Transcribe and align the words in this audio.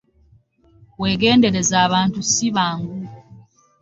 Wegendereze 1.01 1.75
abantu 1.85 2.19
ssibangu 2.29 2.95